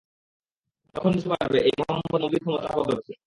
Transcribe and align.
তখন 0.95 1.09
বুঝতে 1.11 1.29
পারবে 1.33 1.57
এই 1.59 1.73
মোহাম্মদ 1.79 2.21
মবির 2.23 2.41
ক্ষমতা 2.43 2.67
কতটুকু? 2.69 3.11